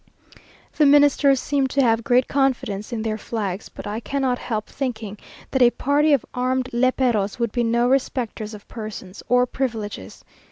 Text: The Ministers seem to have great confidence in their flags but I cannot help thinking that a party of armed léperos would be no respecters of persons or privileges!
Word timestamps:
The 0.77 0.87
Ministers 0.87 1.39
seem 1.39 1.67
to 1.67 1.83
have 1.83 2.03
great 2.03 2.27
confidence 2.27 2.91
in 2.91 3.03
their 3.03 3.19
flags 3.19 3.69
but 3.69 3.85
I 3.85 3.99
cannot 3.99 4.39
help 4.39 4.65
thinking 4.65 5.19
that 5.51 5.61
a 5.61 5.69
party 5.69 6.11
of 6.11 6.25
armed 6.33 6.69
léperos 6.73 7.37
would 7.37 7.51
be 7.51 7.63
no 7.63 7.87
respecters 7.87 8.55
of 8.55 8.67
persons 8.67 9.21
or 9.29 9.45
privileges! 9.45 10.25